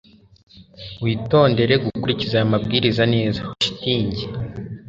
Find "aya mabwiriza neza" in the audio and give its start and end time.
2.37-3.39